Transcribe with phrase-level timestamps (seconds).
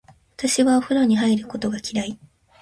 [0.35, 2.17] 私はお風呂に入ることが嫌い。